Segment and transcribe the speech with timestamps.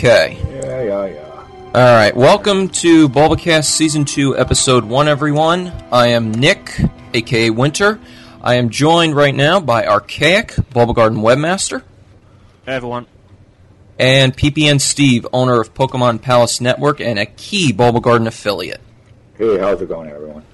[0.00, 0.38] Okay.
[0.50, 1.72] Yeah, yeah, yeah.
[1.74, 2.16] All right.
[2.16, 5.70] Welcome to Bulbacast Season 2, Episode 1, everyone.
[5.92, 6.80] I am Nick,
[7.12, 8.00] aka Winter.
[8.40, 11.82] I am joined right now by Archaic, Bulbagarden webmaster,
[12.64, 13.08] Hey everyone.
[13.98, 18.80] and PPN Steve, owner of Pokemon Palace Network and a key Bulbagarden affiliate.
[19.36, 20.44] Hey, how's it going, everyone?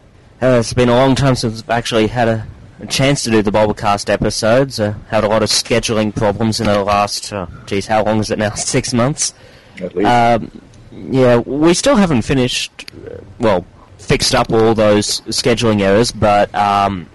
[0.43, 2.47] Uh, it's been a long time since I've actually had a,
[2.81, 4.79] a chance to do the Bulbacast episodes.
[4.79, 8.31] Uh, had a lot of scheduling problems in the last, uh, geez, how long is
[8.31, 8.51] it now?
[8.55, 9.35] Six months?
[9.81, 10.09] At least.
[10.09, 13.67] Um, yeah, we still haven't finished, uh, well,
[13.99, 17.09] fixed up all those scheduling errors, but um,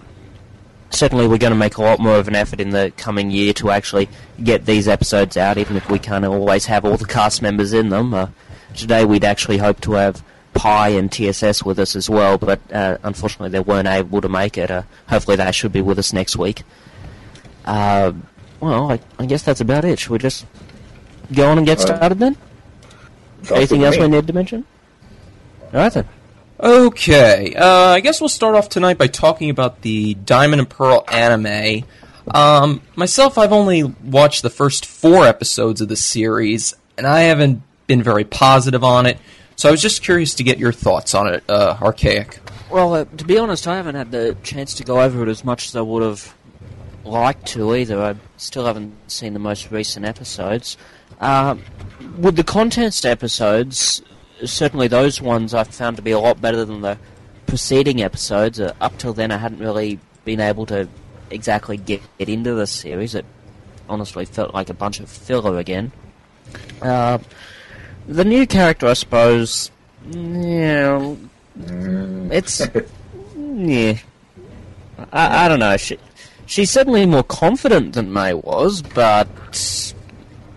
[0.90, 3.54] certainly we're going to make a lot more of an effort in the coming year
[3.54, 4.10] to actually
[4.44, 7.90] get these episodes out, even if we can't always have all the cast members in
[7.90, 8.14] them.
[8.14, 8.28] Uh,
[8.76, 10.24] today we'd actually hope to have
[10.54, 14.58] Pi and TSS with us as well, but uh, unfortunately they weren't able to make
[14.58, 14.70] it.
[14.70, 16.64] Uh, hopefully they should be with us next week.
[17.66, 18.14] Uh,
[18.60, 20.00] well, I, I guess that's about it.
[20.00, 20.46] Should we just
[21.34, 21.96] go on and get All right.
[21.98, 22.36] started then?
[23.44, 24.66] Sounds Anything else to we need to mention?
[25.74, 26.08] All right then.
[26.60, 31.04] Okay, uh, I guess we'll start off tonight by talking about the Diamond and Pearl
[31.08, 31.86] anime.
[32.28, 37.64] Um, myself, I've only watched the first four episodes of the series, and I haven't
[37.88, 39.18] been very positive on it.
[39.62, 42.40] So I was just curious to get your thoughts on it, uh, Archaic.
[42.72, 45.46] Well, uh, to be honest, I haven't had the chance to go over it as
[45.46, 46.34] much as I would have
[47.06, 48.02] liked to either.
[48.02, 50.78] I still haven't seen the most recent episodes.
[51.20, 51.62] Um,
[52.18, 54.02] with the contest episodes,
[54.44, 56.98] certainly those ones I found to be a lot better than the
[57.46, 58.60] preceding episodes.
[58.60, 60.90] Uh, up till then, I hadn't really been able to
[61.30, 63.14] exactly get, get into the series.
[63.14, 63.26] It
[63.88, 65.92] honestly felt like a bunch of filler again.
[66.82, 67.20] Uh,
[68.08, 69.72] the new character, I suppose,
[70.06, 71.16] yeah,
[71.60, 72.62] mm, it's
[73.38, 73.98] yeah.
[75.12, 75.78] I, I don't know.
[75.78, 75.98] She,
[76.46, 79.28] she's certainly more confident than May was, but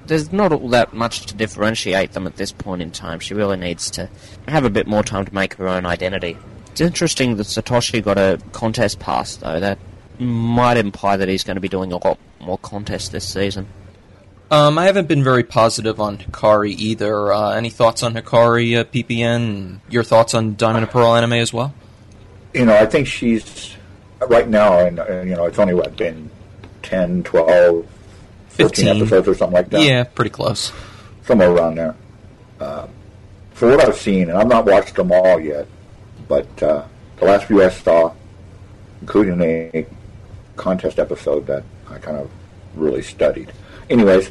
[0.06, 3.21] there's not all that much to differentiate them at this point in time.
[3.21, 4.09] She really needs to
[4.49, 6.37] have a bit more time to make her own identity.
[6.71, 9.61] It's interesting that Satoshi got a contest pass, though.
[9.61, 9.78] That
[10.19, 13.69] might imply that he's going to be doing a lot more contests this season.
[14.55, 17.33] Um, I haven't been very positive on Hikari either.
[17.33, 19.81] Uh, any thoughts on Hikari, uh, PPN?
[19.91, 21.75] Your thoughts on Diamond and Pearl anime as well?
[22.53, 23.75] You know, I think she's
[24.29, 24.99] right now, and
[25.29, 26.31] you know, it's only what been
[26.83, 27.85] 10, 12,
[28.51, 28.87] 14 15.
[28.87, 29.83] episodes or something like that.
[29.83, 30.71] Yeah, pretty close.
[31.25, 31.97] somewhere around there.
[32.61, 32.87] Uh,
[33.55, 35.67] for what I've seen, and I've not watched them all yet,
[36.29, 36.85] but uh,
[37.17, 38.15] the last few I saw,
[39.01, 39.85] including a
[40.55, 42.31] contest episode that I kind of
[42.77, 43.51] really studied.
[43.91, 44.31] Anyways,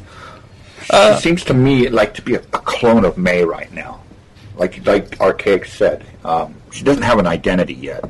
[0.90, 4.00] Uh, it seems to me like to be a, a clone of May right now.
[4.56, 8.04] Like like Archaic said, um, she doesn't have an identity yet.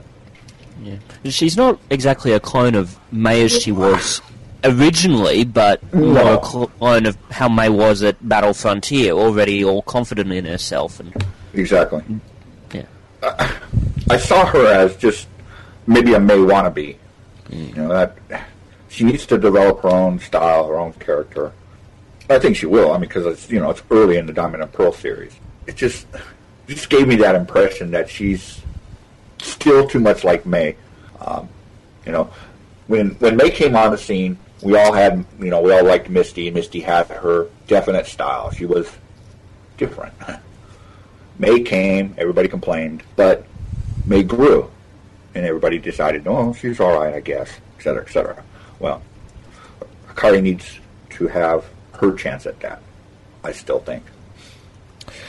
[0.82, 0.96] Yeah.
[1.30, 4.20] She's not exactly a clone of May as she was
[4.64, 6.34] originally, but more No.
[6.34, 10.98] a clone of how May was at Battle Frontier, already all confident in herself.
[11.00, 11.14] And
[11.54, 12.02] Exactly.
[12.74, 12.82] yeah,
[14.10, 15.28] I saw her as just
[15.86, 16.96] maybe a May wannabe.
[17.50, 18.16] You know that
[18.94, 21.52] she needs to develop her own style, her own character.
[22.30, 22.92] I think she will.
[22.92, 25.34] I mean, because it's you know it's early in the Diamond and Pearl series.
[25.66, 26.06] It just
[26.68, 28.62] just gave me that impression that she's
[29.42, 30.76] still too much like May.
[31.20, 31.48] Um,
[32.06, 32.30] you know,
[32.86, 36.08] when when May came on the scene, we all had you know we all liked
[36.08, 36.48] Misty.
[36.52, 38.52] Misty had her definite style.
[38.52, 38.88] She was
[39.76, 40.14] different.
[41.40, 43.44] May came, everybody complained, but
[44.06, 44.70] May grew,
[45.34, 48.43] and everybody decided, oh, she's all right, I guess, et cetera, et cetera.
[48.78, 49.02] Well,
[50.08, 50.80] Hikari needs
[51.10, 52.82] to have her chance at that,
[53.42, 54.04] I still think.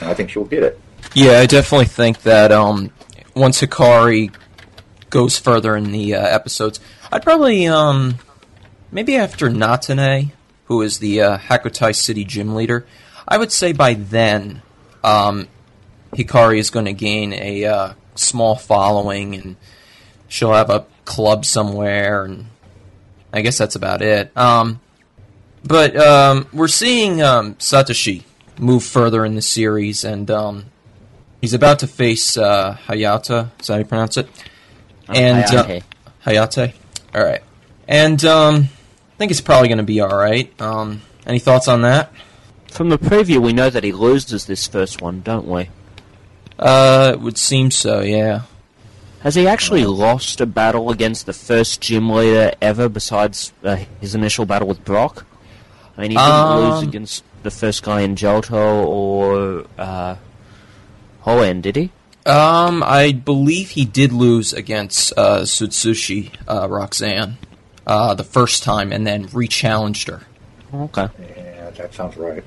[0.00, 0.80] And I think she'll get it.
[1.14, 2.90] Yeah, I definitely think that um,
[3.34, 4.34] once Hikari
[5.10, 6.80] goes further in the uh, episodes,
[7.12, 8.16] I'd probably um,
[8.90, 10.32] maybe after Natane,
[10.64, 12.86] who is the uh, Hakutai City gym leader,
[13.28, 14.62] I would say by then
[15.02, 15.48] um,
[16.12, 19.56] Hikari is going to gain a uh, small following, and
[20.28, 22.46] she'll have a club somewhere, and
[23.36, 24.36] I guess that's about it.
[24.36, 24.80] Um,
[25.64, 28.22] but um, we're seeing um, Satoshi
[28.58, 30.66] move further in the series, and um,
[31.40, 33.50] he's about to face uh, Hayata.
[33.60, 34.28] Is that how you pronounce it?
[35.08, 35.82] And uh, Hayate.
[36.24, 36.74] Hayate.
[37.14, 37.42] All right,
[37.86, 38.54] and um,
[39.14, 40.60] I think it's probably going to be all right.
[40.60, 42.12] Um, any thoughts on that?
[42.76, 45.70] from the preview, we know that he loses this first one, don't we?
[46.58, 48.02] Uh, it would seem so.
[48.02, 48.42] Yeah.
[49.26, 54.14] Has he actually lost a battle against the first gym leader ever, besides uh, his
[54.14, 55.26] initial battle with Brock?
[55.98, 60.14] I mean, he didn't Um, lose against the first guy in Johto or uh,
[61.24, 61.90] Hoenn, did he?
[62.24, 67.36] Um, I believe he did lose against uh, Tsutsuji uh, Roxanne
[67.84, 70.22] uh, the first time, and then re-challenged her.
[70.72, 71.08] Okay.
[71.18, 72.44] Yeah, that sounds right.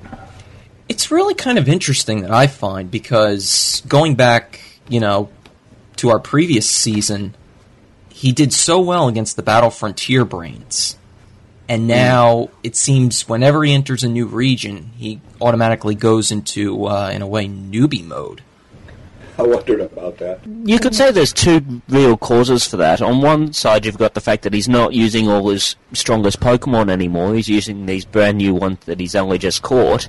[0.88, 5.28] It's really kind of interesting that I find because going back, you know,
[6.00, 7.34] to our previous season,
[8.08, 10.96] he did so well against the Battle Frontier Brains.
[11.68, 17.10] And now it seems whenever he enters a new region, he automatically goes into, uh,
[17.12, 18.42] in a way, newbie mode.
[19.38, 20.40] I wondered about that.
[20.64, 23.00] You could say there's two real causes for that.
[23.00, 26.90] On one side, you've got the fact that he's not using all his strongest Pokemon
[26.90, 27.34] anymore.
[27.34, 30.08] He's using these brand new ones that he's only just caught.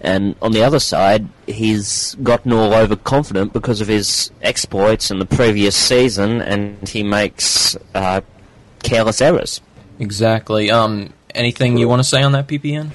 [0.00, 5.26] And on the other side, he's gotten all overconfident because of his exploits in the
[5.26, 8.22] previous season, and he makes uh,
[8.82, 9.60] careless errors.
[9.98, 10.70] Exactly.
[10.70, 12.90] Um, anything you want to say on that, PPN?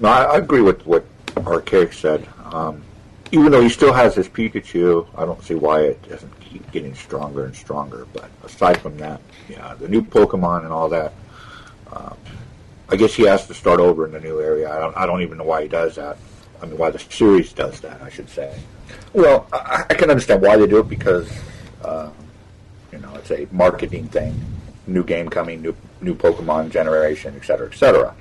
[0.00, 1.04] No, I, I agree with what
[1.36, 2.26] Archaic said.
[2.44, 2.82] Um,
[3.30, 6.94] even though he still has his Pikachu, I don't see why it doesn't keep getting
[6.94, 8.06] stronger and stronger.
[8.12, 11.14] But aside from that, yeah, the new Pokemon and all that,
[11.92, 12.16] um,
[12.88, 14.70] I guess he has to start over in the new area.
[14.70, 16.18] I don't, I don't even know why he does that.
[16.62, 18.56] I mean, why the series does that, I should say.
[19.12, 21.30] Well, I, I can understand why they do it because,
[21.84, 22.10] uh,
[22.92, 24.40] you know, it's a marketing thing.
[24.86, 28.14] New game coming, new new Pokemon generation, et cetera, et cetera.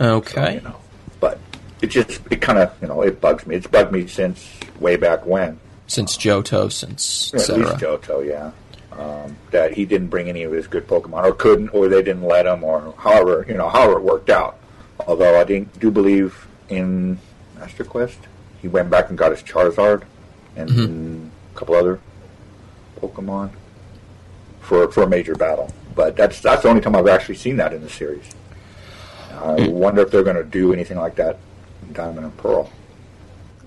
[0.00, 0.54] Okay.
[0.56, 0.76] You know,
[1.20, 1.38] but
[1.80, 3.54] it just it kind of you know it bugs me.
[3.54, 5.60] It's bugged me since way back when.
[5.86, 7.76] Since Johto, since At least.
[7.76, 8.50] Johto, yeah.
[8.98, 12.24] Um, that he didn't bring any of his good Pokemon, or couldn't, or they didn't
[12.24, 14.58] let him, or however you know however it worked out.
[15.06, 17.18] Although I do believe in
[17.62, 18.18] Master Quest,
[18.60, 20.02] he went back and got his Charizard
[20.56, 21.28] and Mhm.
[21.54, 22.00] a couple other
[23.00, 23.50] Pokemon
[24.60, 25.70] for for a major battle.
[25.94, 28.24] But that's that's the only time I've actually seen that in the series.
[29.40, 31.38] I wonder if they're going to do anything like that
[31.86, 32.68] in Diamond and Pearl.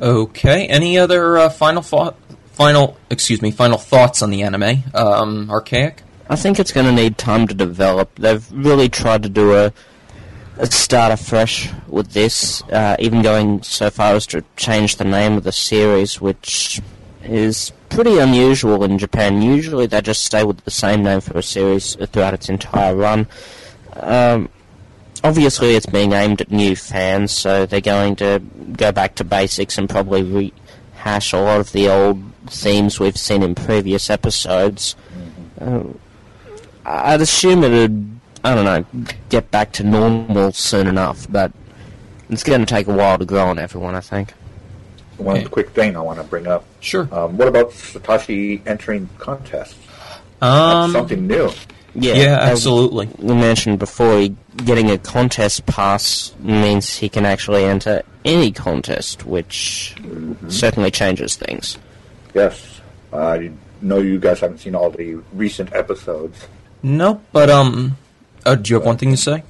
[0.02, 0.68] Okay.
[0.68, 2.16] Any other uh, final thought?
[2.54, 4.84] Final, excuse me, final thoughts on the anime?
[4.94, 6.02] Um, Archaic.
[6.30, 8.16] I think it's going to need time to develop.
[8.18, 9.74] They've really tried to do a,
[10.58, 15.34] a start afresh with this, uh, even going so far as to change the name
[15.34, 16.82] of the series, which
[17.24, 19.42] is pretty unusual in Japan.
[19.42, 23.28] Usually they just stay with the same name for a series throughout its entire run.
[23.94, 24.50] Um,
[25.24, 28.42] obviously it's being aimed at new fans, so they're going to
[28.74, 33.42] go back to basics and probably rehash a lot of the old themes we've seen
[33.44, 34.96] in previous episodes.
[35.60, 36.00] Um,
[36.86, 38.15] I'd assume it'd,
[38.46, 38.86] I don't know,
[39.30, 41.52] get back to normal soon enough, but
[42.30, 44.34] it's going to take a while to grow on everyone, I think.
[45.18, 45.48] One Okay.
[45.48, 46.64] quick thing I want to bring up.
[46.80, 47.08] Sure.
[47.12, 49.76] Um, what about Satoshi entering contests?
[50.40, 50.52] That's
[50.86, 51.50] Um, something new.
[51.96, 53.10] Yeah, yeah, absolutely.
[53.18, 59.26] We mentioned before, he, getting a contest pass means he can actually enter any contest,
[59.26, 59.96] which
[60.50, 61.78] certainly changes things.
[62.34, 62.82] Yes.
[63.14, 63.50] I
[63.82, 66.46] know you guys haven't seen all the recent episodes.
[66.84, 67.96] No, but um,
[68.46, 69.44] uh, do you have one thing to say?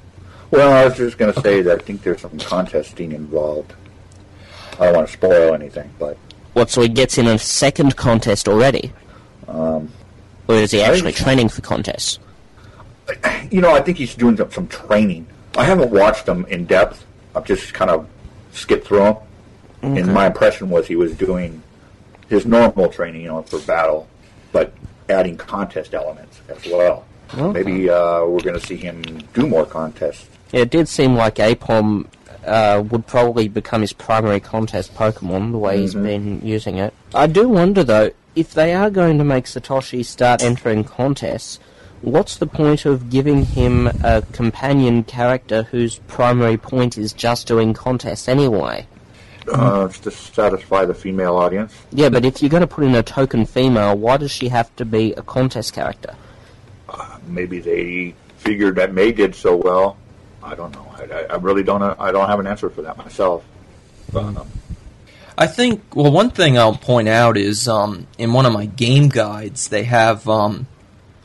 [0.50, 3.72] Well, I was just going to say that I think there's some contesting involved.
[4.78, 6.16] I don't want to spoil anything, but
[6.52, 8.92] What, so he gets in a second contest already?
[9.48, 9.90] um,
[10.48, 12.18] Or is he actually think- training for contests?
[13.50, 15.26] you know, I think he's doing some, some training.
[15.56, 17.04] I haven't watched them in depth.
[17.34, 18.06] I've just kind of
[18.52, 19.16] skipped through them,
[19.82, 21.62] and my impression was he was doing
[22.28, 24.08] his normal training, you know, for battle,
[24.52, 24.72] but
[25.08, 27.04] adding contest elements as well.
[27.34, 27.64] Okay.
[27.64, 29.02] Maybe uh, we're going to see him
[29.34, 30.28] do more contests.
[30.52, 32.06] Yeah, it did seem like Aipom
[32.44, 36.94] uh, would probably become his primary contest Pokemon, the way he's been using it.
[37.14, 41.58] I do wonder, though, if they are going to make Satoshi start entering contests,
[42.02, 47.74] what's the point of giving him a companion character whose primary point is just doing
[47.74, 48.86] contests anyway?
[49.52, 51.72] Uh, to satisfy the female audience.
[51.92, 54.74] Yeah, but if you're going to put in a token female, why does she have
[54.76, 56.14] to be a contest character?
[57.26, 59.96] Maybe they figured that May did so well.
[60.42, 60.94] I don't know.
[60.96, 61.82] I, I- really don't.
[61.82, 63.44] I don't have an answer for that myself.
[64.14, 64.46] Um,
[65.36, 65.94] I think.
[65.94, 69.84] Well, one thing I'll point out is um, in one of my game guides they
[69.84, 70.66] have um,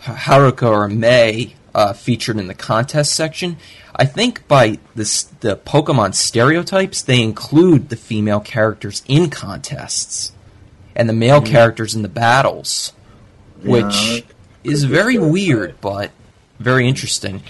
[0.02, 3.58] Haruka or May uh, featured in the contest section.
[3.96, 5.04] I think by the
[5.42, 10.32] the Pokemon stereotypes, they include the female characters in contests
[10.96, 12.94] and the male characters in the battles,
[13.64, 14.20] which Yeah,
[14.64, 16.12] is very weird, but
[16.60, 17.44] very interesting.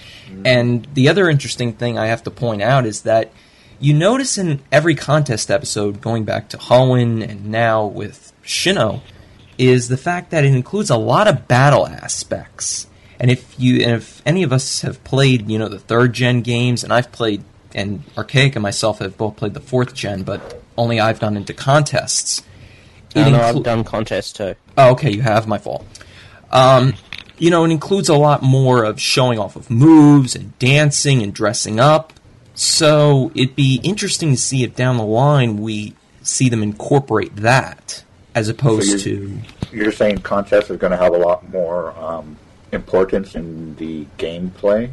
[0.44, 3.32] And the other interesting thing I have to point out is that
[3.78, 9.02] you notice in every contest episode, going back to Hoenn and now with Shino,
[9.58, 12.86] is the fact that it includes a lot of battle aspects.
[13.20, 16.42] And if you, and if any of us have played, you know, the third gen
[16.42, 20.62] games, and I've played, and Archaic and myself have both played the fourth gen, but
[20.76, 22.42] only I've gone into contests.
[23.14, 24.54] It know inclu- I've done contests too.
[24.78, 25.86] Oh, okay, you have my fault.
[26.52, 26.94] Um,
[27.38, 31.32] you know, it includes a lot more of showing off of moves and dancing and
[31.34, 32.12] dressing up.
[32.54, 38.04] So it'd be interesting to see if down the line we see them incorporate that
[38.34, 39.38] as opposed So to.
[39.72, 42.36] You're saying contests are going to have a lot more um,
[42.70, 44.90] importance in the gameplay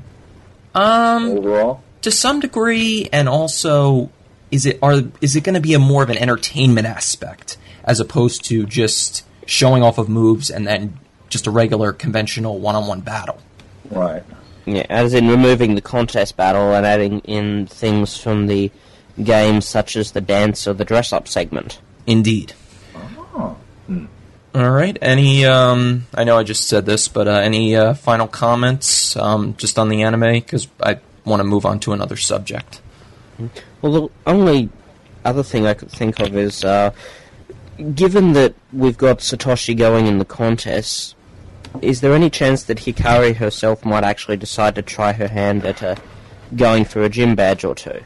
[0.73, 1.83] Um, overall.
[2.01, 4.09] to some degree, and also,
[4.51, 7.99] is it are is it going to be a more of an entertainment aspect as
[7.99, 10.97] opposed to just showing off of moves and then
[11.29, 13.39] just a regular conventional one-on-one battle?
[13.89, 14.23] Right.
[14.65, 18.71] Yeah, as in removing the contest battle and adding in things from the
[19.23, 21.79] games such as the dance or the dress up segment.
[22.05, 22.53] Indeed.
[22.95, 23.57] Oh.
[24.55, 24.97] All right.
[25.01, 25.45] Any?
[25.45, 29.77] Um, I know I just said this, but uh, any uh, final comments um, just
[29.77, 30.33] on the anime?
[30.33, 32.81] Because I want to move on to another subject.
[33.81, 34.69] Well, the only
[35.23, 36.91] other thing I could think of is, uh,
[37.95, 41.15] given that we've got Satoshi going in the contest,
[41.81, 45.81] is there any chance that Hikari herself might actually decide to try her hand at
[45.83, 45.95] uh,
[46.55, 48.01] going for a gym badge or two?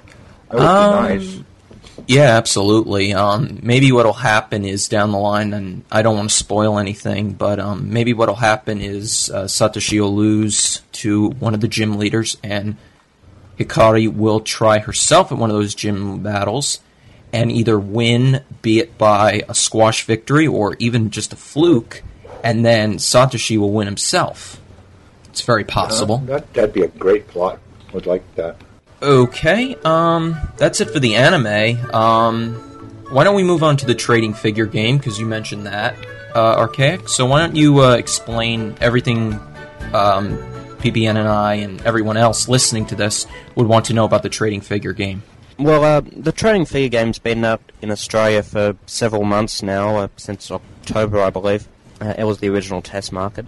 [0.50, 1.40] That would Um, be nice.
[2.08, 3.14] Yeah, absolutely.
[3.14, 7.34] Um, maybe what'll happen is down the line, and I don't want to spoil anything,
[7.34, 11.98] but um, maybe what'll happen is uh, Satoshi will lose to one of the gym
[11.98, 12.78] leaders, and
[13.60, 16.80] Hikari will try herself at one of those gym battles
[17.32, 22.04] and either win, be it by a squash victory or even just a fluke,
[22.44, 24.60] and then Satoshi will win himself.
[25.30, 26.22] It's very possible.
[26.24, 27.60] Uh, that, that'd be a great plot.
[27.94, 28.58] Would like that.
[29.02, 31.94] Okay, um, that's it for the anime.
[31.94, 32.54] Um,
[33.10, 34.98] why don't we move on to the trading figure game?
[34.98, 35.96] Because you mentioned that,
[36.36, 37.10] uh, Archaic.
[37.10, 39.34] So why don't you uh, explain everything
[39.94, 40.38] um,
[40.80, 44.30] PPN and I and everyone else listening to this would want to know about the
[44.30, 45.24] trading figure game?
[45.60, 50.08] Well, uh, the trading figure game's been out in Australia for several months now, uh,
[50.18, 51.68] since October, I believe.
[52.04, 53.46] Uh, it was the original test market.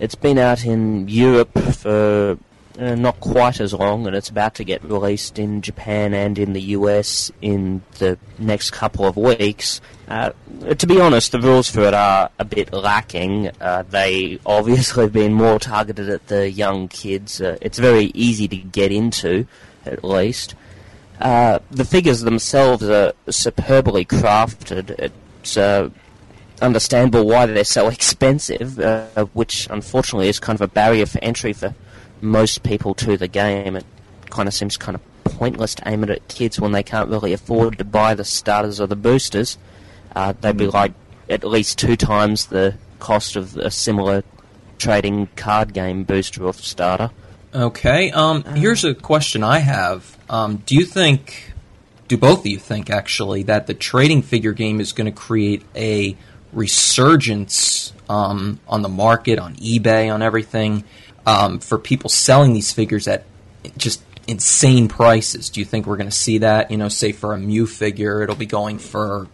[0.00, 2.36] It's been out in Europe for
[2.76, 6.54] uh, not quite as long, and it's about to get released in Japan and in
[6.54, 9.80] the US in the next couple of weeks.
[10.08, 10.30] Uh,
[10.76, 13.50] to be honest, the rules for it are a bit lacking.
[13.60, 17.40] Uh, they obviously have been more targeted at the young kids.
[17.40, 19.46] Uh, it's very easy to get into,
[19.86, 20.56] at least.
[21.20, 24.90] Uh, the figures themselves are superbly crafted.
[24.98, 25.90] It's uh,
[26.62, 31.52] understandable why they're so expensive, uh, which unfortunately is kind of a barrier for entry
[31.52, 31.74] for
[32.20, 33.76] most people to the game.
[33.76, 33.84] It
[34.30, 37.32] kind of seems kind of pointless to aim it at kids when they can't really
[37.32, 39.58] afford to buy the starters or the boosters.
[40.14, 40.92] Uh, they'd be like
[41.28, 44.22] at least two times the cost of a similar
[44.78, 47.10] trading card game booster or starter.
[47.54, 50.18] Okay, um, here's a question I have.
[50.28, 51.52] Um, do you think,
[52.08, 55.62] do both of you think actually, that the trading figure game is going to create
[55.76, 56.16] a
[56.54, 60.84] resurgence um, on the market, on eBay, on everything,
[61.26, 63.24] um, for people selling these figures at
[63.76, 65.50] just insane prices?
[65.50, 66.70] Do you think we're going to see that?
[66.70, 69.28] You know, say for a Mew figure, it'll be going for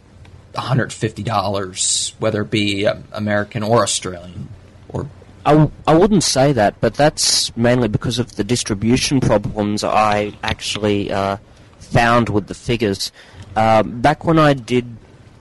[0.54, 4.48] $150, whether it be um, American or Australian,
[4.88, 5.08] or
[5.44, 10.36] I, w- I wouldn't say that, but that's mainly because of the distribution problems I
[10.42, 11.38] actually uh,
[11.78, 13.10] found with the figures.
[13.56, 14.86] Uh, back when I did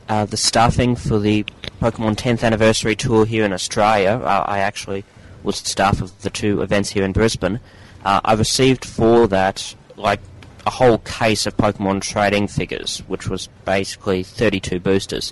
[0.09, 1.45] uh, the staffing for the
[1.79, 5.05] Pokemon 10th anniversary tour here in Australia, uh, I actually
[5.43, 7.59] was staff of the two events here in Brisbane.
[8.03, 10.19] Uh, I received for that like
[10.65, 15.31] a whole case of Pokemon trading figures, which was basically 32 boosters.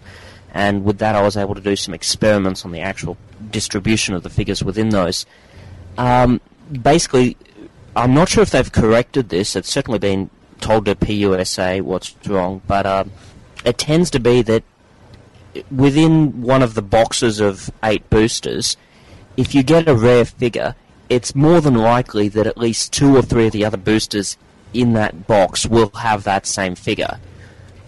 [0.53, 3.17] And with that, I was able to do some experiments on the actual
[3.51, 5.25] distribution of the figures within those.
[5.97, 6.39] Um,
[6.71, 7.35] basically,
[7.95, 9.55] I'm not sure if they've corrected this.
[9.55, 10.29] It's certainly been
[10.61, 13.11] told to PUSA what's wrong, but um,
[13.65, 14.63] it tends to be that
[15.71, 18.77] within one of the boxes of eight boosters,
[19.35, 20.75] if you get a rare figure,
[21.09, 24.37] it's more than likely that at least two or three of the other boosters
[24.73, 27.19] in that box will have that same figure.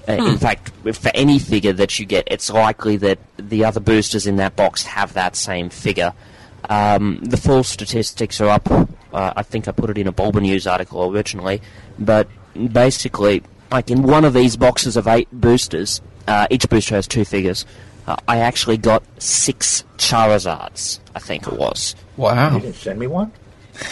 [0.08, 4.26] Uh, In fact, for any figure that you get, it's likely that the other boosters
[4.26, 6.14] in that box have that same figure.
[6.70, 8.72] Um, the full statistics are up.
[8.72, 8.88] Uh,
[9.36, 11.62] I think I put it in a Bulbanews article originally,
[11.98, 12.28] but
[12.72, 17.26] basically, like in one of these boxes of eight boosters, uh, each booster has two
[17.26, 17.66] figures.
[18.08, 21.00] Uh, I actually got six Charizards.
[21.16, 21.96] I think it was.
[22.18, 22.56] Wow.
[22.56, 23.32] You didn't send me one.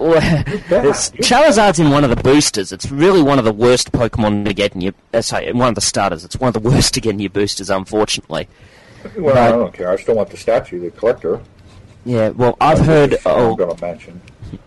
[0.00, 2.70] Well, it's- Charizard's in one of the boosters.
[2.70, 4.92] It's really one of the worst Pokemon to get in your.
[5.12, 6.24] Uh, sorry, one of the starters.
[6.24, 8.46] It's one of the worst to get in your boosters, unfortunately.
[9.16, 9.90] Well, I don't care.
[9.90, 11.40] I still want the statue, the collector.
[12.04, 13.14] Yeah, well, I've heard.
[13.14, 14.20] I'm Oh, going to mention.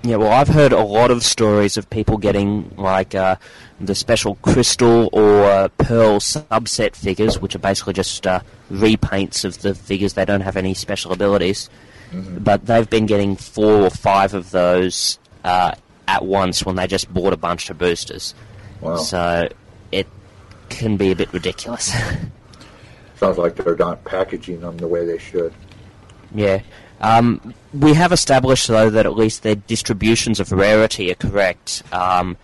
[0.03, 3.35] Yeah, well, I've heard a lot of stories of people getting like uh,
[3.79, 9.61] the special crystal or uh, pearl subset figures, which are basically just uh, repaints of
[9.61, 10.13] the figures.
[10.13, 11.69] They don't have any special abilities,
[12.11, 15.73] but they've been getting four or five of those uh,
[16.07, 18.33] at once when they just bought a bunch of boosters.
[18.81, 18.97] Wow.
[18.97, 19.49] So
[19.91, 20.07] it
[20.69, 21.93] can be a bit ridiculous.
[23.15, 25.53] Sounds like they're not packaging them the way they should.
[26.33, 26.61] yeah.
[27.01, 31.83] Um, we have established, though, that at least their distributions of rarity are correct.
[31.91, 32.37] Um,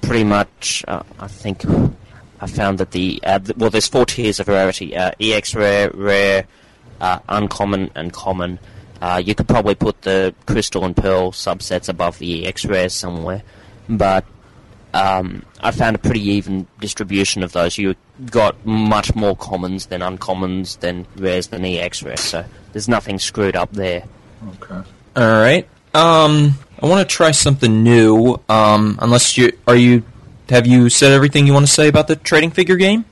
[0.00, 1.64] pretty much, uh, I think
[2.40, 6.46] I found that the, uh, well, there's four tiers of rarity uh, EX rare, rare,
[7.00, 8.60] uh, uncommon, and common.
[9.02, 13.42] Uh, you could probably put the crystal and pearl subsets above the EX rare somewhere,
[13.88, 14.24] but
[14.94, 17.76] um, I found a pretty even distribution of those.
[17.76, 17.96] You
[18.30, 23.56] got much more commons than uncommons, than rares than EX rares, so there's nothing screwed
[23.56, 24.02] up there.
[24.60, 24.82] Okay.
[25.16, 25.66] All right.
[25.94, 28.38] Um, I want to try something new.
[28.48, 30.02] Um, unless you are you
[30.50, 33.04] have you said everything you want to say about the trading figure game?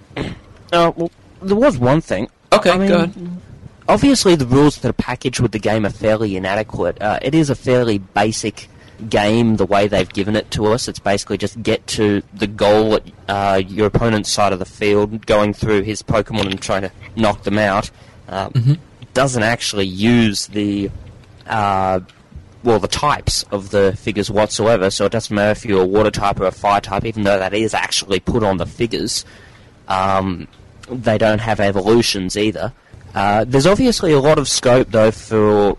[0.73, 2.29] Uh, well, there was one thing.
[2.53, 3.31] Okay, I mean, go ahead.
[3.89, 7.01] Obviously, the rules that are packaged with the game are fairly inadequate.
[7.01, 8.69] Uh, it is a fairly basic
[9.09, 10.89] game, the way they've given it to us.
[10.89, 15.25] It's basically just get to the goal at uh, your opponent's side of the field,
[15.27, 17.91] going through his Pokemon and trying to knock them out.
[18.29, 18.79] Uh, It
[19.15, 20.91] doesn't actually use the
[21.47, 22.01] uh,
[22.63, 24.91] well, the types of the figures whatsoever.
[24.91, 27.39] So it doesn't matter if you're a water type or a fire type, even though
[27.39, 29.25] that is actually put on the figures.
[29.89, 30.47] Um,
[30.89, 32.73] they don't have evolutions either.
[33.15, 35.77] Uh, there's obviously a lot of scope though for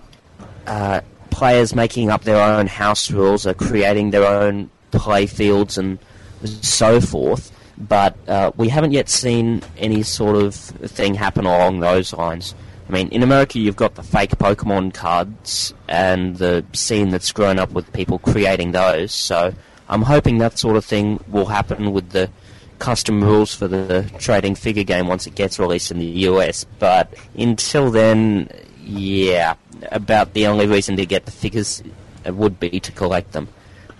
[0.67, 5.97] uh, players making up their own house rules or creating their own play fields and
[6.43, 7.51] so forth.
[7.77, 12.53] But uh, we haven't yet seen any sort of thing happen along those lines.
[12.93, 17.57] I mean, in America, you've got the fake Pokemon cards and the scene that's grown
[17.57, 19.11] up with people creating those.
[19.11, 19.51] So
[19.89, 22.29] I'm hoping that sort of thing will happen with the
[22.77, 26.67] custom rules for the trading figure game once it gets released in the US.
[26.77, 28.47] But until then,
[28.83, 29.55] yeah,
[29.91, 31.81] about the only reason to get the figures
[32.27, 33.47] would be to collect them.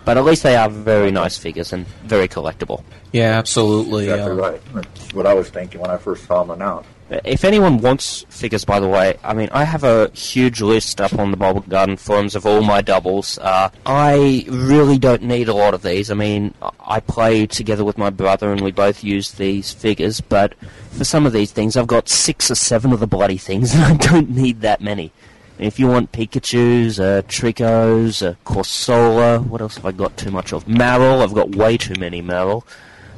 [0.06, 2.84] But at least they are very nice figures and very collectible.
[3.12, 4.04] Yeah, absolutely.
[4.04, 4.62] Exactly uh, right.
[4.76, 6.90] That's what I was thinking when I first saw them announced.
[7.10, 11.14] If anyone wants figures, by the way, I mean, I have a huge list up
[11.20, 13.38] on the Bulbagarden forums of all my doubles.
[13.38, 16.10] Uh, I really don't need a lot of these.
[16.10, 20.56] I mean, I play together with my brother and we both use these figures, but
[20.92, 23.84] for some of these things, I've got six or seven of the bloody things, and
[23.84, 25.12] I don't need that many.
[25.60, 30.52] If you want Pikachu's, uh, Treeckos, uh, Corsola, what else have I got too much
[30.52, 30.66] of?
[30.66, 32.64] Marill, I've got way too many Marill.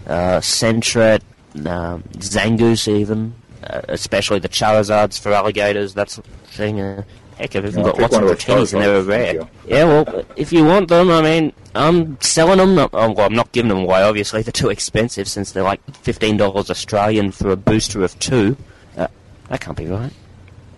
[0.06, 1.22] Uh, Sentret,
[1.66, 3.34] um, Zangoose even,
[3.66, 6.80] uh, especially the Charizards Feraligatrs, that sort of thing.
[6.80, 7.04] Uh,
[7.38, 9.48] heck, I've even Yeah, got lots of of and they're rare.
[9.68, 12.78] Yeah, well, if you want them, I mean, I'm selling them.
[12.94, 14.42] Oh, well, I'm not giving them away, obviously.
[14.44, 18.56] They're too expensive since they're like $15 Australian for a booster of two.
[18.98, 19.08] Uh,
[19.50, 20.14] that can't be right.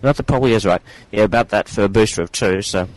[0.00, 0.82] That probably is right.
[1.10, 2.88] Yeah, about that for a booster of two, so...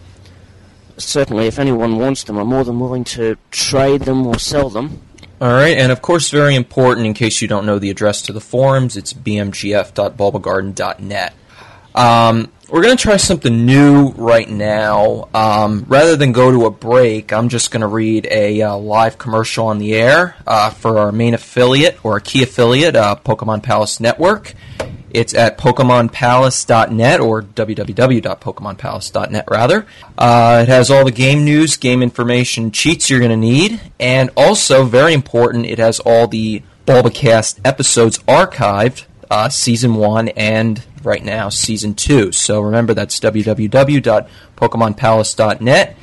[0.98, 5.02] Certainly, if anyone wants them, I'm more than willing to trade them or sell them.
[5.42, 8.34] All right, and of course, very important in case you don't know the address to
[8.34, 11.34] the forums, it's bmgf.bulbagarden.net.
[11.96, 15.30] Um, we're going to try something new right now.
[15.34, 19.18] Um, rather than go to a break, I'm just going to read a uh, live
[19.18, 23.64] commercial on the air uh, for our main affiliate or our key affiliate, uh, Pokemon
[23.64, 24.54] Palace Network.
[25.14, 29.86] It's at PokemonPalace.net or www.PokemonPalace.net rather.
[30.18, 34.30] Uh, it has all the game news, game information, cheats you're going to need, and
[34.36, 41.24] also, very important, it has all the Bulbacast episodes archived, uh, season one and right
[41.24, 42.32] now season two.
[42.32, 45.98] So remember that's www.PokemonPalace.net.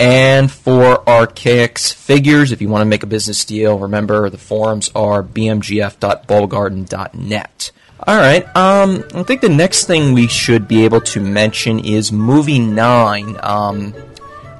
[0.00, 4.90] And for Archaics figures, if you want to make a business deal, remember the forums
[4.96, 7.70] are bmgf.bulbagarden.net.
[8.06, 8.44] All right.
[8.56, 13.36] Um, I think the next thing we should be able to mention is movie nine.
[13.42, 13.92] Um,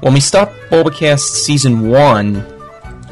[0.00, 2.37] when we stopped Bulbacast season one,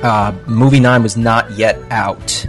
[0.03, 2.47] uh, movie nine was not yet out.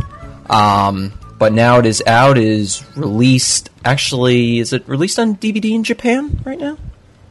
[0.49, 2.37] Um, but now it is out.
[2.37, 3.69] It is released.
[3.83, 6.77] Actually, is it released on DVD in Japan right now?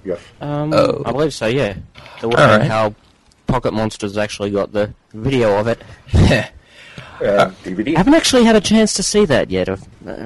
[0.05, 0.19] Yes.
[0.41, 1.03] Um, Oh.
[1.07, 1.77] I believe so, yeah.
[2.21, 2.67] The way Alright.
[2.69, 2.95] how
[3.47, 5.81] Pocket Monsters actually got the video of it.
[7.21, 7.95] Uh, DVD.
[7.95, 9.69] I haven't actually had a chance to see that yet.
[9.69, 9.77] Uh,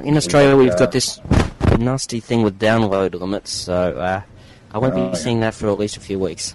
[0.05, 0.79] in Australia, we've Yeah.
[0.79, 1.21] got this
[1.79, 4.23] nasty thing with download limits, so uh,
[4.73, 5.15] I won't Oh, be yeah.
[5.15, 6.55] seeing that for at least a few weeks.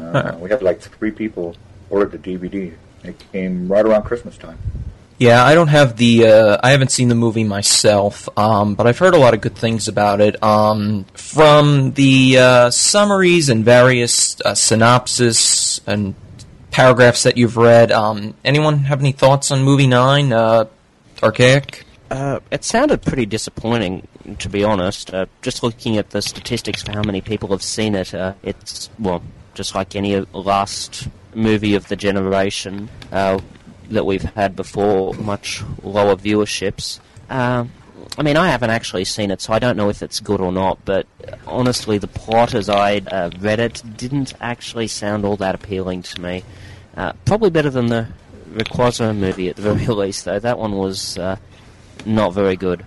[0.00, 1.56] Uh, we had like three people
[1.90, 2.72] ordered the DVD.
[3.02, 4.58] It came right around Christmas time.
[5.18, 6.26] Yeah, I don't have the.
[6.28, 9.54] Uh, I haven't seen the movie myself, um, but I've heard a lot of good
[9.54, 10.42] things about it.
[10.42, 16.14] Um, from the uh, summaries and various uh, synopsis and
[16.70, 20.32] paragraphs that you've read, um, anyone have any thoughts on movie nine?
[20.32, 20.66] Uh,
[21.22, 21.84] Archaic.
[22.10, 24.06] Uh, it sounded pretty disappointing,
[24.38, 25.12] to be honest.
[25.14, 28.90] Uh, just looking at the statistics for how many people have seen it, uh, it's,
[28.98, 29.22] well,
[29.54, 33.38] just like any last movie of the generation uh,
[33.90, 36.98] that we've had before, much lower viewerships.
[37.28, 37.70] Um,
[38.18, 40.52] I mean, I haven't actually seen it, so I don't know if it's good or
[40.52, 40.84] not.
[40.84, 41.06] But
[41.46, 46.20] honestly, the plot, as I uh, read it, didn't actually sound all that appealing to
[46.20, 46.44] me.
[46.96, 48.08] Uh, probably better than the
[48.52, 50.38] Rayquaza movie at the very least, though.
[50.38, 51.36] That one was uh,
[52.04, 52.84] not very good.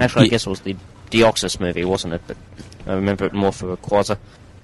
[0.00, 0.76] Actually, I guess it was the
[1.10, 2.22] Deoxys movie, wasn't it?
[2.26, 2.36] But
[2.86, 4.18] I remember it more for Rayquaza.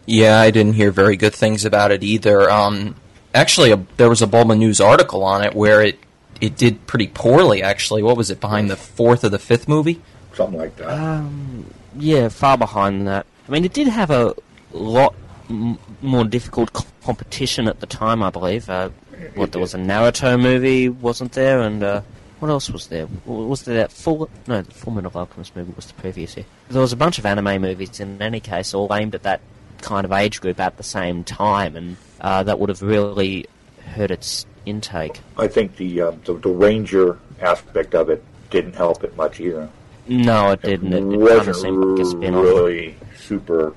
[0.07, 2.51] Yeah, I didn't hear very good things about it either.
[2.51, 2.97] Um,
[3.35, 5.99] actually, a, there was a Bulbanews article on it where it
[6.40, 7.62] it did pretty poorly.
[7.62, 10.01] Actually, what was it behind the fourth or the fifth movie?
[10.35, 10.88] Something like that.
[10.88, 13.27] Um, yeah, far behind that.
[13.49, 14.35] I mean, it did have a
[14.73, 15.14] lot
[15.49, 18.68] m- more difficult c- competition at the time, I believe.
[18.68, 18.90] Uh,
[19.37, 21.61] what there was a Naruto movie, wasn't there?
[21.61, 22.01] And uh,
[22.40, 23.07] what else was there?
[23.27, 24.29] Was there that full?
[24.49, 26.47] No, the Full Metal Alchemist movie was the previous year.
[26.68, 29.40] There was a bunch of anime movies in any case, all aimed at that
[29.83, 33.47] kind of age group at the same time, and uh, that would have really
[33.94, 35.20] hurt its intake.
[35.38, 39.68] I think the, uh, the the ranger aspect of it didn't help it much either.
[40.07, 40.92] No, it didn't.
[40.92, 42.44] It, it wasn't seemed like a spin-off.
[42.44, 43.74] really super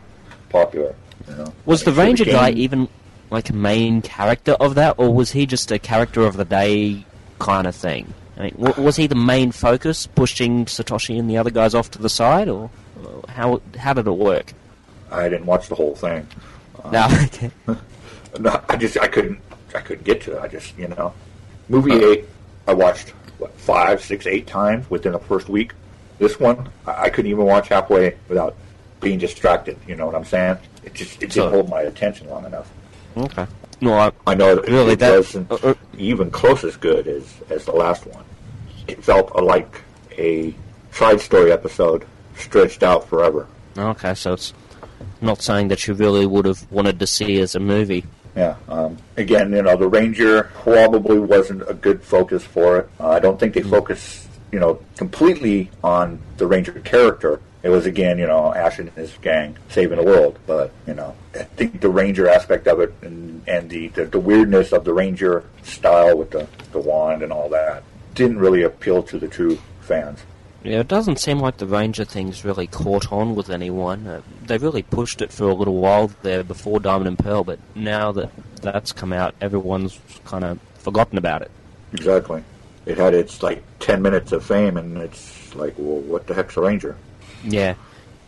[0.49, 0.93] popular.
[1.29, 1.53] You know?
[1.65, 2.87] Was the It ranger guy even
[3.29, 7.05] like a main character of that, or was he just a character of the day
[7.39, 8.13] kind of thing?
[8.37, 11.89] I mean, w- was he the main focus, pushing Satoshi and the other guys off
[11.91, 12.69] to the side, or
[13.03, 14.53] uh, how how did it work?
[15.11, 16.27] I didn't watch the whole thing.
[16.91, 17.51] No, okay.
[18.39, 19.39] No, I just I couldn't
[19.77, 20.41] I couldn't get to it.
[20.41, 21.13] I just you know,
[21.69, 22.25] movie eight
[22.67, 25.73] I watched what five, six, eight times within the first week.
[26.19, 28.55] This one I, I couldn't even watch halfway without
[28.99, 29.77] being distracted.
[29.87, 30.57] You know what I'm saying?
[30.83, 32.69] It just it didn't So- hold my attention long enough.
[33.15, 33.45] okay.
[33.79, 37.07] No, I, I know that Really, it that- wasn't uh, uh, even close as good
[37.07, 38.23] as as the last one.
[38.87, 39.81] It felt like
[40.17, 40.53] a
[40.91, 42.05] side story episode
[42.37, 43.45] stretched out forever.
[43.77, 44.15] okay.
[44.15, 44.53] So it's
[45.21, 48.03] not saying that you really would have wanted to see as a movie.
[48.37, 48.55] Yeah.
[48.69, 52.89] Um, again, you know, the Ranger probably wasn't a good focus for it.
[52.99, 57.41] Uh, I don't think they focused, you know, completely on the Ranger character.
[57.63, 60.37] It was again, you know, Ash and his gang saving the world.
[60.45, 64.19] But you know, I think the Ranger aspect of it and, and the, the the
[64.19, 69.01] weirdness of the Ranger style with the the wand and all that didn't really appeal
[69.03, 70.19] to the true fans.
[70.63, 74.05] Yeah, it doesn't seem like the Ranger thing's really caught on with anyone.
[74.07, 77.59] Uh, they really pushed it for a little while there before Diamond and Pearl, but
[77.75, 81.51] now that that's come out, everyone's kind of forgotten about it.
[81.93, 82.43] Exactly.
[82.85, 86.57] It had its like ten minutes of fame, and it's like, well, what the heck's
[86.57, 86.97] a Ranger?
[87.43, 87.75] Yeah.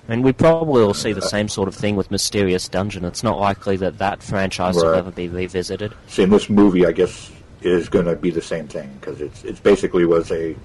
[0.07, 3.05] and we probably will see the same sort of thing with Mysterious Dungeon.
[3.05, 5.93] It's not likely that that franchise will ever be revisited.
[6.07, 9.43] See, in this movie, I guess is going to be the same thing because it's
[9.43, 10.55] it's basically was a,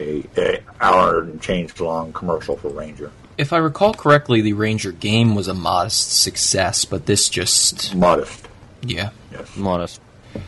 [0.00, 3.10] a a hour and change long commercial for Ranger.
[3.38, 8.48] If I recall correctly, the Ranger game was a modest success, but this just Modest,
[8.82, 9.10] yeah.
[9.30, 9.56] yes.
[9.56, 10.00] Modest.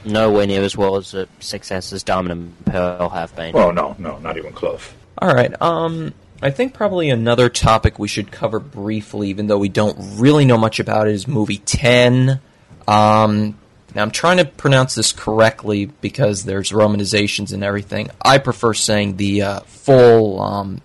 [0.04, 3.54] Nowhere near as well as a success as Diamond and Pearl have been.
[3.54, 4.82] Well, no, no, not even close.
[5.16, 5.52] All right.
[5.60, 10.44] Um, I think probably another topic we should cover briefly, even though we don't really
[10.44, 12.40] know much about it, is movie ten.
[12.86, 13.58] Um,
[14.00, 18.10] I'm trying to pronounce this correctly because there's romanizations and everything.
[18.22, 20.80] I prefer saying the uh, full um,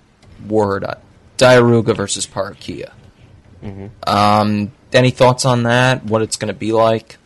[0.47, 0.95] word, uh,
[1.37, 2.91] Diaruga versus Parakia.
[4.05, 6.03] Um, any thoughts on that?
[6.05, 7.17] What it's going to be like?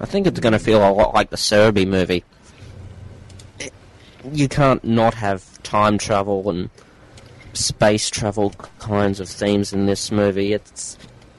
[0.00, 2.24] I think it's going to feel a lot like the Celebi movie.
[4.32, 6.70] You can't not have time travel and
[7.52, 10.52] space travel kinds of themes in this movie.
[10.52, 10.98] It's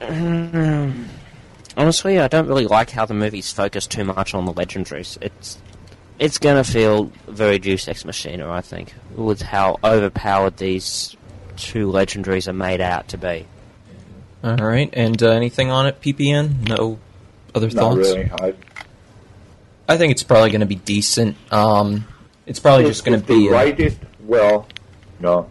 [1.78, 5.16] honestly, I don't really like how the movie's focused too much on the legendaries.
[5.22, 5.58] It's
[6.18, 11.16] it's going to feel very Deus Ex Machina, I think, with how overpowered these
[11.56, 13.46] two legendaries are made out to be.
[14.42, 14.90] All right.
[14.92, 16.68] And uh, anything on it, PPN?
[16.68, 16.98] No
[17.54, 17.96] other Not thoughts?
[17.98, 18.30] really.
[18.30, 18.54] I,
[19.88, 21.36] I think it's probably going to be decent.
[21.52, 22.04] Um,
[22.46, 23.48] it's probably just going to be.
[23.48, 24.66] uh, write it well.
[25.20, 25.48] No,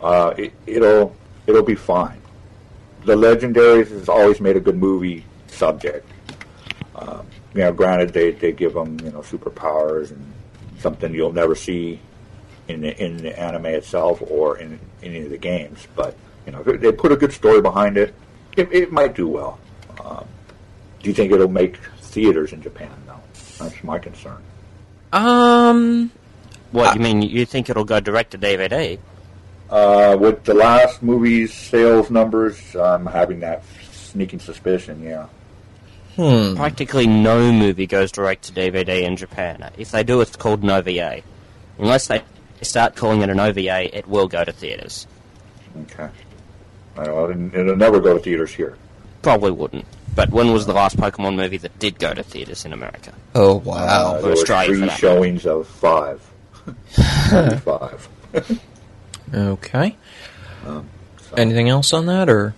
[0.00, 1.14] uh, it, it'll
[1.46, 2.20] it'll be fine.
[3.04, 6.08] The Legendaries has always made a good movie subject.
[6.94, 10.32] Um, you know, granted they, they give them you know superpowers and
[10.78, 12.00] something you'll never see
[12.68, 16.14] in the, in the anime itself or in, in any of the games, but
[16.46, 18.14] you know they put a good story behind it.
[18.56, 19.58] It, it might do well.
[20.04, 20.26] Um,
[21.02, 22.90] do you think it'll make theaters in Japan?
[23.06, 23.20] though?
[23.58, 24.42] that's my concern.
[25.12, 26.10] um,
[26.72, 27.22] What Uh, you mean?
[27.22, 28.98] You think it'll go direct to DVD?
[29.70, 35.02] Uh, with the last movie's sales numbers, I'm having that sneaking suspicion.
[35.02, 35.26] Yeah,
[36.18, 36.56] hmm.
[36.56, 39.70] Practically no movie goes direct to DVD in Japan.
[39.78, 41.22] If they do, it's called an OVA.
[41.78, 42.22] Unless they
[42.62, 45.06] start calling it an OVA, it will go to theaters.
[45.82, 46.10] okay.
[46.96, 48.76] Well, it'll it'll never go to theaters here.
[49.22, 49.84] Probably wouldn't.
[50.16, 53.12] But when was the last Pokemon movie that did go to theaters in America?
[53.36, 54.20] Oh Uh, wow!
[54.20, 54.98] there was Australia for three that.
[54.98, 56.20] showings of five.
[57.62, 58.08] five.
[59.32, 59.96] okay.
[60.64, 60.84] So.
[61.36, 62.54] Anything else on that, or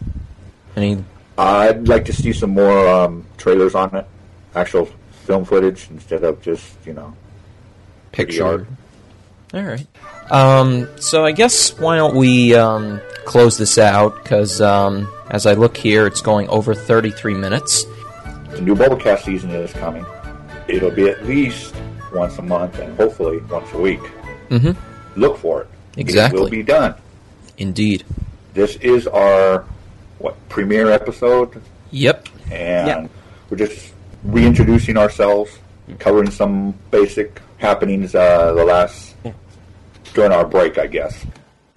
[0.76, 1.04] any?
[1.40, 4.06] I'd like to see some more um, trailers on it,
[4.54, 4.86] actual
[5.24, 7.14] film footage instead of just you know.
[8.12, 8.44] picture.
[8.44, 8.66] art.
[9.54, 9.86] All right.
[10.30, 14.22] Um, so I guess why don't we um, close this out?
[14.22, 17.84] Because um, as I look here, it's going over 33 minutes.
[18.50, 20.04] The new Bulbacast season is coming.
[20.68, 21.74] It'll be at least
[22.12, 24.00] once a month and hopefully once a week.
[24.50, 25.18] Mm-hmm.
[25.18, 25.68] Look for it.
[25.96, 26.38] Exactly.
[26.38, 26.94] It will be done.
[27.56, 28.04] Indeed.
[28.52, 29.64] This is our
[30.20, 32.28] what premiere episode, Yep.
[32.52, 33.06] and Yeah.
[33.48, 33.92] we're just
[34.24, 35.50] reintroducing ourselves,
[35.98, 39.14] covering some basic happenings uh, the last
[40.14, 41.24] during our break, I guess.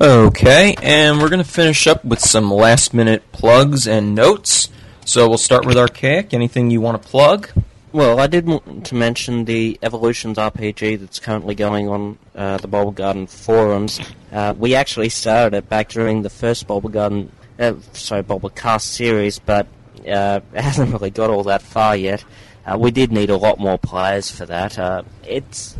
[0.01, 4.67] Okay, and we're going to finish up with some last minute plugs and notes.
[5.05, 6.33] So we'll start with Archaic.
[6.33, 7.49] Anything you want to plug?
[7.91, 12.67] Well, I did want to mention the Evolutions RPG that's currently going on uh, the
[12.67, 13.99] Bulbagarden forums.
[14.31, 17.27] Uh, we actually started it back during the first Bulbagarden,
[17.59, 19.67] uh, sorry, Bulbacast series, but
[20.07, 22.23] uh, it hasn't really got all that far yet.
[22.65, 24.79] Uh, we did need a lot more players for that.
[24.79, 25.77] Uh, it's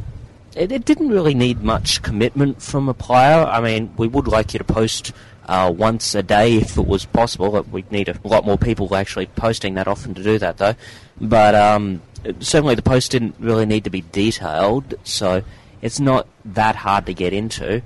[0.55, 3.45] it, it didn't really need much commitment from a player.
[3.45, 5.13] I mean, we would like you to post
[5.45, 7.55] uh, once a day if it was possible.
[7.55, 10.75] Uh, We'd need a lot more people actually posting that often to do that, though.
[11.19, 12.01] But um,
[12.39, 15.43] certainly the post didn't really need to be detailed, so
[15.81, 17.81] it's not that hard to get into.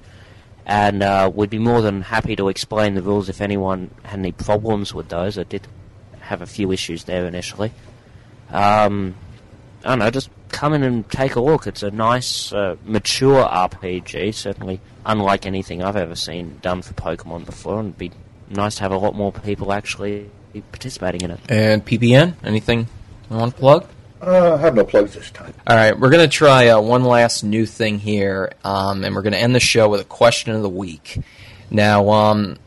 [0.67, 4.33] And uh, we'd be more than happy to explain the rules if anyone had any
[4.33, 5.37] problems with those.
[5.37, 5.65] I did
[6.19, 7.71] have a few issues there initially.
[8.51, 9.15] Um,
[9.85, 11.67] I don't know, just come in and take a look.
[11.67, 17.45] It's a nice, uh, mature RPG, certainly unlike anything I've ever seen done for Pokemon
[17.45, 18.11] before, and it'd be
[18.49, 20.29] nice to have a lot more people actually
[20.71, 21.39] participating in it.
[21.47, 22.35] And PPN?
[22.43, 22.87] Anything
[23.29, 23.87] you want to plug?
[24.21, 25.53] Uh, I have no plugs this time.
[25.67, 29.21] All right, we're going to try uh, one last new thing here, um, and we're
[29.21, 31.19] going to end the show with a question of the week.
[31.69, 32.57] Now, um,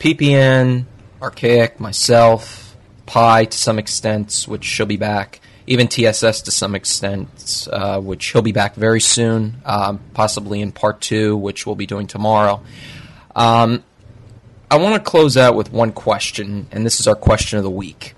[0.00, 0.86] PPN,
[1.22, 7.68] Archaic, myself, Pi to some extent, which she'll be back, even TSS to some extent,
[7.72, 11.86] uh, which he'll be back very soon, um, possibly in part two, which we'll be
[11.86, 12.60] doing tomorrow.
[13.36, 13.84] Um,
[14.70, 17.70] I want to close out with one question, and this is our question of the
[17.70, 18.14] week.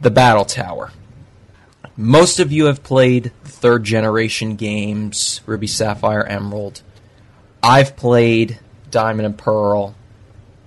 [0.00, 0.92] The Battle Tower.
[1.96, 6.82] Most of you have played third generation games, Ruby, Sapphire, Emerald.
[7.62, 8.58] I've played
[8.90, 9.94] Diamond and Pearl,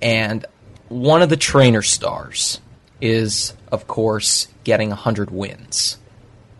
[0.02, 0.46] and
[0.88, 2.60] one of the trainer stars
[3.00, 5.98] is, of course, getting 100 wins.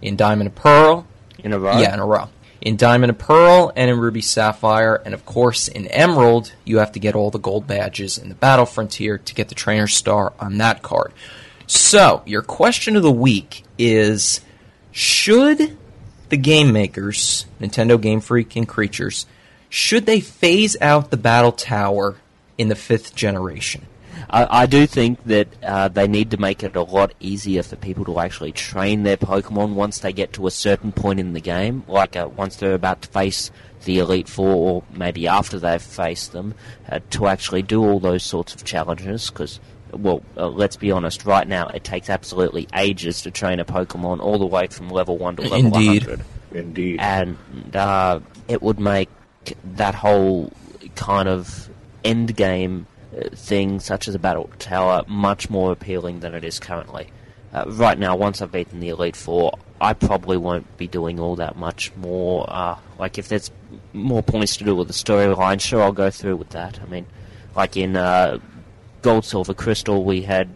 [0.02, 1.08] In Diamond and Pearl,
[1.44, 1.80] In a row?
[1.80, 2.30] yeah, in a row.
[2.62, 6.92] In Diamond and Pearl and in Ruby Sapphire, and of course in Emerald, you have
[6.92, 10.34] to get all the gold badges in the Battle Frontier to get the Trainer Star
[10.40, 11.12] on that card.
[11.66, 14.42] So, your question of the week is
[15.00, 15.78] Should
[16.28, 19.26] the game makers, Nintendo Game Freak and Creatures,
[19.70, 22.18] should they phase out the Battle Tower
[22.58, 23.86] in the fifth generation?
[24.30, 27.78] I, I do think that uh, they need to make it a lot easier for
[27.78, 31.40] people to actually train their Pokemon once they get to a certain point in the
[31.40, 33.52] game, like uh, once they're about to face
[33.86, 36.56] the Elite Four, or maybe after they've faced them,
[36.92, 39.30] uh, to actually do all those sorts of challenges.
[39.30, 43.66] Because, well, uh, let's be honest, right now it takes absolutely ages to train a
[43.66, 46.08] Pokemon all the way from level one to level Indeed.
[46.08, 47.00] 100 Indeed.
[47.00, 47.38] and
[47.76, 49.10] uh, it would make
[49.64, 50.52] that whole
[50.96, 51.70] kind of
[52.04, 56.60] end game uh, thing, such as a battle tower, much more appealing than it is
[56.60, 57.08] currently.
[57.52, 61.36] Uh, right now, once I've beaten the Elite Four, I probably won't be doing all
[61.38, 62.46] that much more.
[62.48, 63.50] Uh, like, if there's
[63.94, 66.80] more points to do with the storyline, sure, I'll go through with that.
[66.82, 67.08] I mean,
[67.56, 68.40] like in uh,
[69.02, 70.50] Gold, Silver, Crystal, we had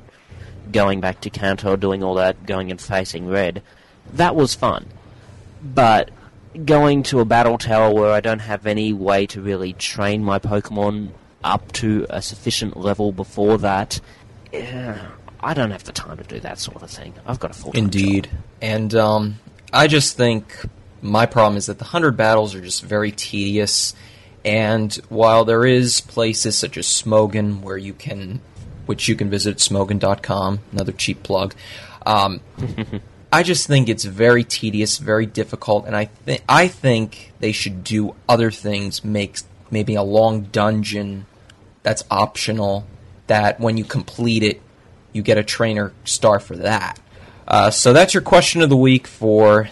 [0.72, 3.62] going back to Kanto, doing all that, going and facing Red.
[4.14, 4.88] That was fun
[5.64, 6.12] but
[6.66, 10.40] going to a battle tower where I don't have any way to really train my
[10.40, 11.12] Pokemon
[11.44, 14.00] up to a sufficient level before that,
[14.52, 14.96] eh,
[15.40, 17.14] I don't have the time to do that sort of thing.
[17.26, 18.30] I've got a full Indeed.
[18.62, 19.40] And um,
[19.72, 20.66] I just think
[21.02, 23.96] my problem is that the 100 battles are just very tedious.
[24.46, 28.42] And while there is places such as Smogon where you can,
[28.86, 31.56] which you can visit at smogon.com, another cheap plug,
[32.06, 32.42] um,
[33.34, 37.84] I just think it's very tedious, very difficult, and I think I think they should
[37.84, 39.04] do other things.
[39.04, 39.40] Make
[39.72, 41.26] maybe a long dungeon
[41.82, 42.86] that's optional.
[43.28, 44.62] That when you complete it,
[45.14, 47.00] you get a trainer star for that.
[47.48, 49.70] Uh, so that's your question of the week for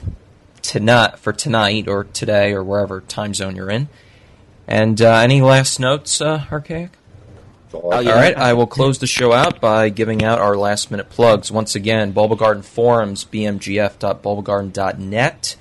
[0.64, 3.90] tonight, for tonight or today or wherever time zone you're in.
[4.68, 6.92] And uh, any last notes, uh, Archaic?
[7.74, 8.12] Oh, yeah.
[8.12, 11.52] All right, I will close the show out by giving out our last minute plugs.
[11.52, 15.56] Once again, Bulbagarden Forums, bmgf.bulbagarden.net,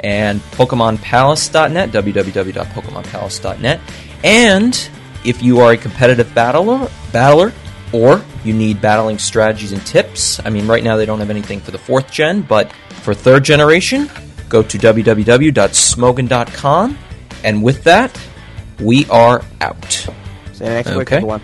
[0.00, 3.80] and PokemonPalace.net, www.pokemonpalace.net.
[4.22, 4.88] And
[5.24, 7.52] if you are a competitive battler, battler,
[7.92, 11.60] or you need battling strategies and tips, I mean, right now they don't have anything
[11.60, 12.70] for the fourth gen, but
[13.02, 14.10] for third generation,
[14.50, 16.98] go to www.smogon.com.
[17.42, 18.20] And with that,
[18.80, 19.90] we are out.
[20.52, 21.16] See you next week, Okay.
[21.16, 21.40] everyone.